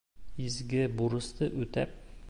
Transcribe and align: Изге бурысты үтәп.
Изге 0.45 0.81
бурысты 1.01 1.51
үтәп. 1.67 1.95